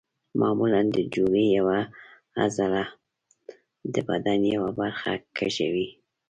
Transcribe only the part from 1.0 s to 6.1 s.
جوړې یوه عضله د بدن یوه برخه کږوي.